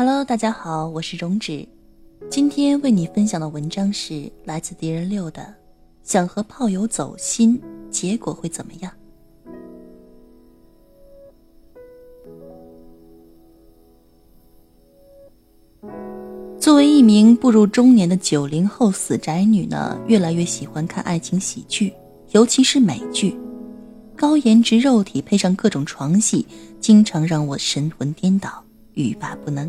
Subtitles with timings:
[0.00, 1.66] Hello，大家好，我是荣止。
[2.30, 5.42] 今天为你分享的文章是来自敌人六的
[6.04, 8.92] 《想和炮友走心，结果会怎么样》。
[16.60, 21.92] 作为一名步入中年的九零后死宅女呢，越来越喜欢看爱情喜剧，
[22.30, 23.36] 尤其是美剧。
[24.14, 26.46] 高颜值肉体配上各种床戏，
[26.78, 28.62] 经常让我神魂颠倒，
[28.94, 29.68] 欲罢不能。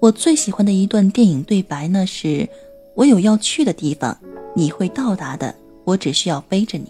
[0.00, 2.48] 我最喜欢的一段电影对白呢，是
[2.94, 4.16] “我有要去的地方，
[4.54, 5.52] 你会到达的，
[5.84, 6.86] 我只需要背着你。”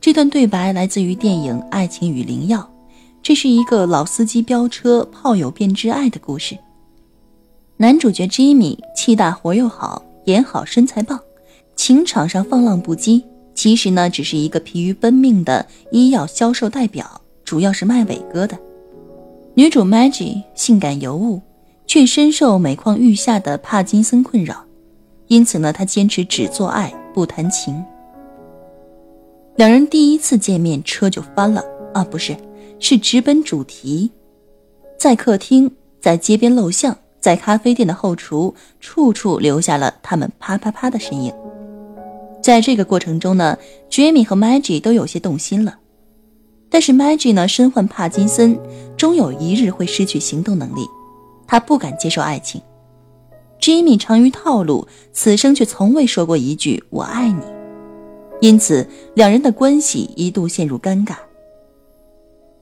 [0.00, 2.60] 这段对白来自于电影《爱情与灵药》，
[3.20, 6.56] 这是一个老司机飙车炮友变挚爱的故事。
[7.78, 11.18] 男主角 Jimmy 气大活又好，演好身材棒，
[11.74, 13.24] 情场上放浪不羁，
[13.56, 18.56] 其实呢只是一个疲于奔命的医药销售代表，主要是卖伟哥的。
[19.56, 21.40] 女主 Maggie 性感尤物，
[21.86, 24.64] 却深受每况愈下的帕金森困扰，
[25.28, 27.84] 因此呢，她坚持只做爱不谈情。
[29.54, 32.36] 两人第一次见面，车就翻了啊，不是，
[32.80, 34.10] 是直奔主题，
[34.98, 41.32] 在客厅，在街边陋巷，在咖啡店的后厨，处处留下了他们啪啪啪的身影。
[42.42, 43.56] 在这个过程中呢
[43.88, 45.78] ，Jamie 和 Maggie 都有些动心了。
[46.74, 48.58] 但是 Maggie 呢，身患帕金森，
[48.96, 50.84] 终有一日会失去行动能力。
[51.46, 52.60] 他不敢接受爱情。
[53.60, 57.40] Jimmy 长于套路，此生却从未说过一句“我爱你”，
[58.42, 61.14] 因此两人的关系一度陷入尴尬。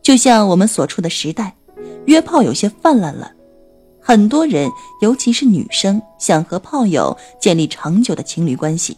[0.02, 1.56] 就像我们所处的时代，
[2.04, 3.32] 约炮有些泛滥了，
[3.98, 8.94] 很多人，尤其是女生，想和炮友建立长久的情侣关系，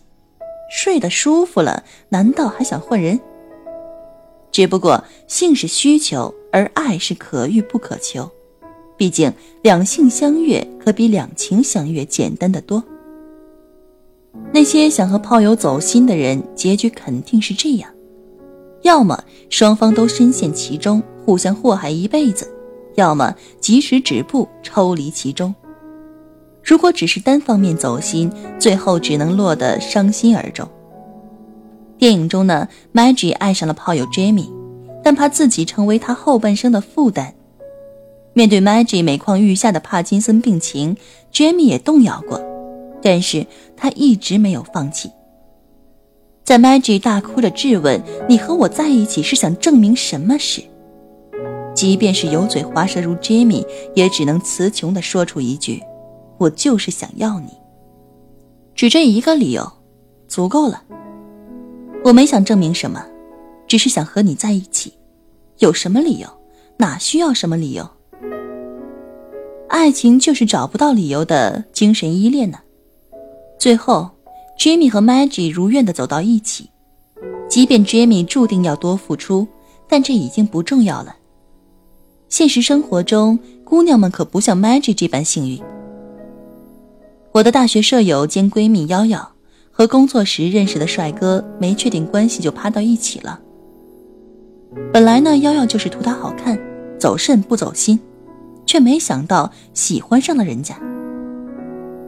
[0.69, 3.21] 睡得舒服了，难道还想换人？
[4.55, 8.31] 只不过性是需求，而爱是可遇不可求。
[8.97, 9.33] 毕竟
[9.63, 12.81] 两性相悦可比两情相悦简单的多。
[14.53, 17.91] 那些想和炮友走心的人，结局肯定是这样：
[18.83, 19.21] 要么
[19.51, 22.47] 双方都深陷其中，互相祸害一辈子；
[22.95, 25.53] 要么及时止步，抽离其中。
[26.63, 30.69] 如果只是单方面走心，最后只能落得伤心而终。
[31.99, 34.51] 电影中呢，Maggie 爱上了炮友 Jamie，
[35.03, 37.35] 但怕自己成为他后半生的负担。
[38.33, 40.97] 面对 Maggie 每况愈下的帕金森病情
[41.33, 42.41] ，Jamie 也动摇过，
[43.01, 43.47] 但是
[43.77, 45.11] 他一直没有放弃。
[46.43, 50.63] 在 Maggie 大哭着质问“你和我在一起是想证明什么”时，
[51.75, 55.81] 即便是油嘴滑舌如 Jamie，也只能词穷地说出一句
[56.37, 57.49] ：“我就是想要你。”
[58.75, 59.73] 只这一个理由，
[60.27, 60.83] 足够了。
[62.05, 63.03] 我没想证明什么，
[63.67, 64.93] 只是想和你在一起。
[65.61, 66.29] 有什么理由？
[66.77, 67.89] 哪需要什么理由？
[69.69, 72.59] 爱情就是找不到理由的精神依恋呢。
[73.59, 74.11] 最后
[74.59, 76.69] ，Jimmy 和 Maggie 如愿的走到一起。
[77.49, 79.49] 即便 Jimmy 注定要多付出，
[79.89, 81.17] 但这已经不重要了。
[82.29, 85.59] 现实生活中，姑娘们可不像 Maggie 这般幸运。
[87.33, 89.34] 我的大学舍友兼闺蜜瑶瑶。
[89.77, 93.41] 和工作时认识的帅哥没确定关系就趴到一起了。
[94.93, 96.57] 本来呢，瑶瑶就是图他好看，
[96.97, 97.99] 走肾不走心，
[98.65, 100.79] 却没想到喜欢上了人家。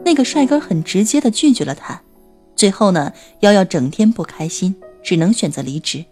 [0.05, 2.01] 那个帅哥很直接的拒绝了他，
[2.55, 3.11] 最后呢，
[3.41, 4.73] 瑶瑶整天不开心，
[5.03, 6.05] 只能选择离职。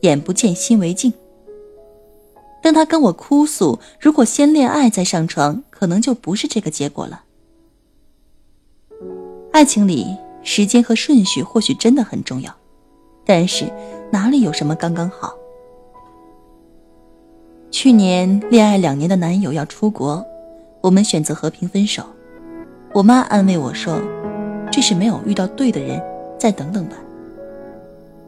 [0.00, 1.12] 眼不见心为净。
[2.62, 7.24] 当他跟我哭诉，如果先恋爱再上床，可能就不是这个结果了。
[9.52, 10.06] 爱情里。
[10.42, 12.54] 时间和顺序或许真的很重要，
[13.24, 13.70] 但是
[14.10, 15.34] 哪里有什么刚刚好？
[17.70, 20.24] 去年恋爱两年的男友要出国，
[20.80, 22.02] 我们选择和平分手。
[22.92, 24.00] 我妈安慰我说
[24.72, 26.02] ：“这是没有遇到对的人，
[26.38, 26.96] 再等等吧。”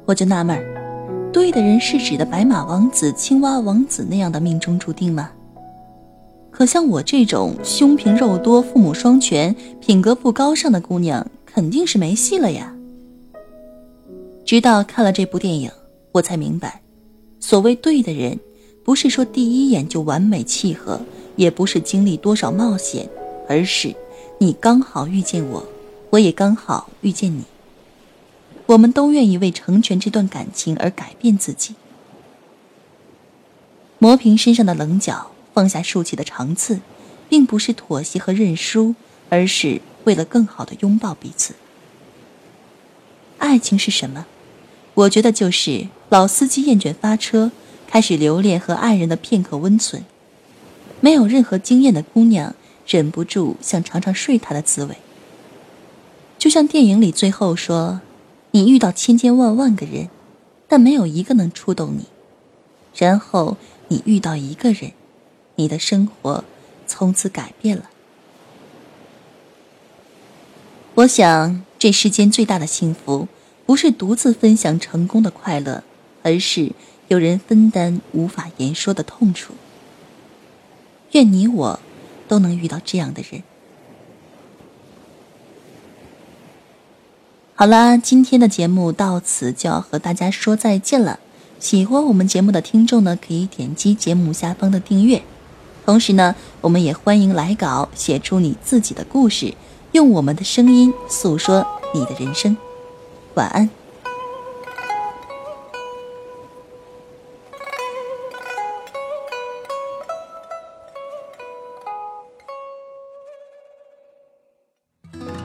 [0.06, 5.30] 我就纳闷儿，对的人是指的白马王子、青蛙王子那样的命中注定吗？
[6.50, 12.74] 可像我这种胸平肉多、父母双全、品格不高尚的姑娘，肯定是没戏了呀。
[14.44, 15.70] 直到看了这部电影，
[16.12, 16.80] 我才明白，
[17.40, 18.38] 所谓对的人，
[18.84, 21.00] 不是说第一眼就完美契合，
[21.36, 23.08] 也不是经历多少冒险，
[23.48, 23.94] 而是
[24.38, 25.66] 你刚好遇见我，
[26.10, 27.44] 我也刚好遇见你。
[28.66, 31.74] 我们都愿意为成全这段感情而改变自己，
[33.98, 35.28] 磨平身上的棱角。
[35.54, 36.80] 放下竖起的长刺，
[37.28, 38.94] 并不是妥协和认输，
[39.28, 41.54] 而是为了更好的拥抱彼此。
[43.38, 44.26] 爱情是什么？
[44.94, 47.50] 我觉得就是老司机厌倦发车，
[47.86, 50.04] 开始留恋和爱人的片刻温存。
[51.00, 52.54] 没有任何经验的姑娘，
[52.86, 54.96] 忍不住想尝尝睡他的滋味。
[56.38, 58.00] 就像电影里最后说
[58.52, 60.08] ：“你遇到千千万万个人，
[60.68, 62.06] 但没有一个能触动你。
[62.96, 63.56] 然后
[63.88, 64.92] 你遇到一个人。”
[65.56, 66.44] 你的生活
[66.86, 67.90] 从此改变了。
[70.94, 73.26] 我想，这世间最大的幸福，
[73.64, 75.82] 不是独自分享成功的快乐，
[76.22, 76.72] 而是
[77.08, 79.54] 有人分担无法言说的痛楚。
[81.12, 81.80] 愿你我
[82.28, 83.42] 都能遇到这样的人。
[87.54, 91.20] 好啦，今天的节目到此就要和大家说再见了。
[91.58, 95.22] 喜欢我们节目的听众呢，可以点击节目下方的订阅。
[95.86, 99.54] 同时呢，我们也欢迎来稿，写出你自己的故事，
[99.92, 102.56] 用我们的声音诉说你的人生。
[103.34, 103.68] 晚安。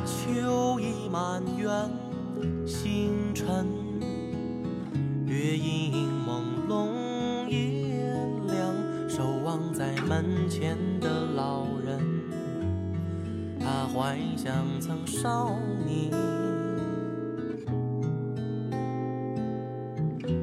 [0.05, 1.91] 秋意满园，
[2.65, 3.67] 星辰，
[5.25, 6.88] 月影朦胧。
[7.49, 8.01] 夜
[8.47, 8.73] 凉，
[9.09, 10.77] 守望在门前
[13.97, 16.11] 怀想曾少年，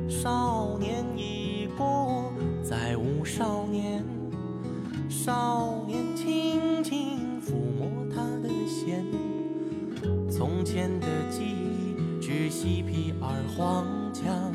[0.09, 2.33] 少年已过，
[2.65, 4.05] 再无少年。
[5.09, 9.06] 少年轻轻抚摸他的弦，
[10.29, 14.53] 从前的记忆只嬉皮而荒腔。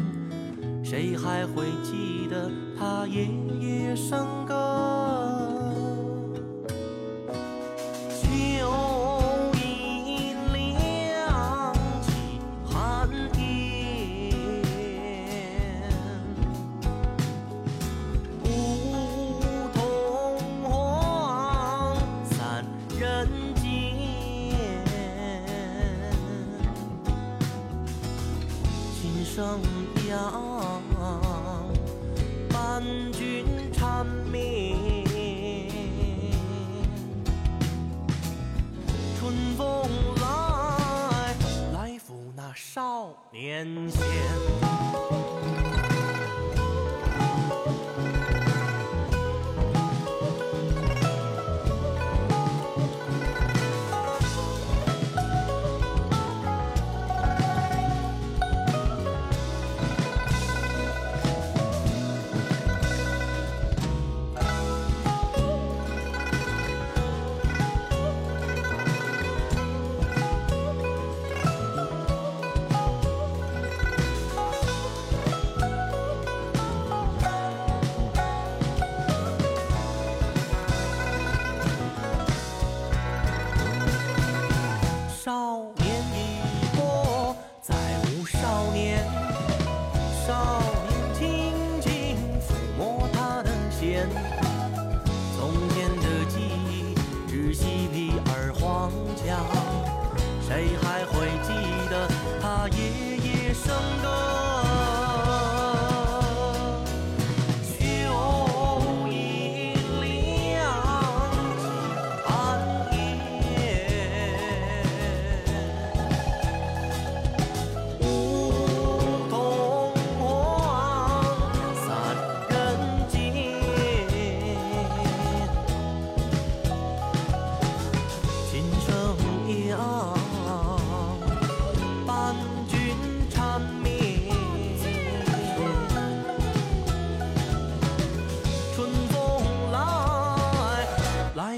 [0.83, 3.23] 谁还会记得他夜
[3.61, 5.28] 夜笙歌？
[39.59, 39.89] 风
[40.21, 41.35] 来，
[41.73, 44.68] 来赴那少年间。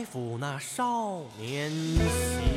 [0.06, 2.52] 抚那少年心。